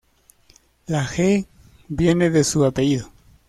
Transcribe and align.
La 0.87 1.05
G 1.05 1.45
viene 1.87 2.31
de 2.31 2.43
su 2.43 2.65
apellido. 2.65 3.11